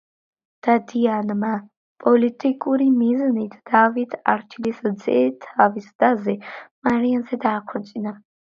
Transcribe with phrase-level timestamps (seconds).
[0.67, 1.51] დადიანმა,
[2.05, 6.39] პოლიტიკური მიზნით, დავით არჩილის ძე თავის დაზე,
[6.91, 8.19] მარიამზე დააქორწინა.